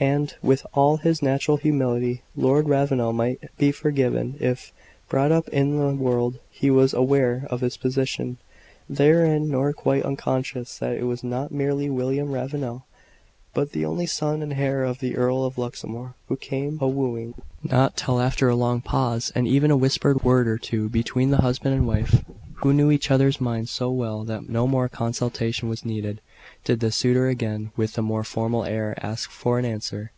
[0.00, 4.72] And, with all his natural humility, Lord Ravenel might be forgiven if,
[5.08, 8.38] brought up in the world, he was aware of his position
[8.88, 12.84] therein nor quite unconscious that it was not merely William Ravenel,
[13.54, 17.34] but the only son and heir of the Earl of Luxmore, who came a wooing.
[17.62, 21.42] Not till after a long pause, and even a whispered word or two between the
[21.42, 22.24] husband and wife,
[22.56, 26.20] who knew each other's minds so well that no more consultation was needed
[26.64, 30.12] did the suitor again, with a more formal air, ask for an answer.